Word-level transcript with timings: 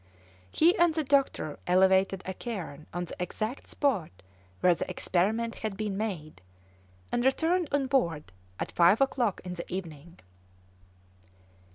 He 0.49 0.75
and 0.79 0.95
the 0.95 1.03
doctor 1.03 1.59
elevated 1.67 2.23
a 2.25 2.33
cairn 2.33 2.87
on 2.91 3.05
the 3.05 3.15
exact 3.21 3.67
spot 3.67 4.09
where 4.61 4.73
the 4.73 4.89
experiment 4.89 5.53
had 5.57 5.77
been 5.77 5.95
made, 5.95 6.41
and 7.11 7.23
returned 7.23 7.67
on 7.71 7.85
board 7.85 8.31
at 8.59 8.71
five 8.71 8.99
o'clock 8.99 9.41
in 9.43 9.53
the 9.53 9.71
evening. 9.71 10.19